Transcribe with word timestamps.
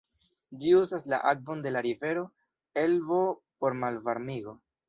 Ĝi 0.63 0.71
uzas 0.77 1.05
la 1.13 1.19
akvon 1.33 1.61
de 1.67 1.75
la 1.75 1.85
rivero 1.87 2.25
Elbo 2.87 3.23
por 3.63 3.81
malvarmigo. 3.85 4.61